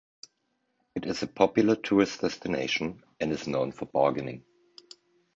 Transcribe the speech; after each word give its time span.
It 0.95 1.05
is 1.05 1.21
a 1.21 1.27
popular 1.27 1.75
tourist 1.75 2.21
destination, 2.21 3.03
and 3.19 3.31
is 3.31 3.45
known 3.47 3.71
for 3.71 3.85
bargaining. 3.85 4.43